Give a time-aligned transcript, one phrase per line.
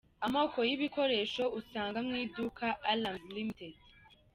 [0.25, 3.59] Amoko y’ibikoresho usanga mu iduka Alarms ltd.